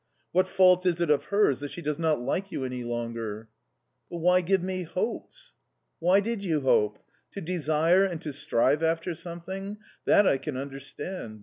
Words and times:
What 0.31 0.47
fault 0.47 0.83
is 0.87 0.99
it 0.99 1.11
of 1.11 1.25
hers 1.25 1.59
that 1.59 1.69
she 1.69 1.83
does 1.83 1.99
not 1.99 2.19
like 2.19 2.51
you 2.51 2.63
any 2.63 2.83
longer?"... 2.83 3.49
"But 4.09 4.17
why 4.17 4.41
give 4.41 4.63
me 4.63 4.81
hopes?" 4.81 5.53
"Why 5.99 6.19
did 6.19 6.43
you 6.43 6.61
hope? 6.61 6.97
To 7.33 7.39
desire 7.41 8.03
and 8.03 8.19
to 8.23 8.33
strive 8.33 8.81
after 8.81 9.13
something 9.13 9.77
that 10.05 10.27
I 10.27 10.39
can 10.39 10.57
understand! 10.57 11.39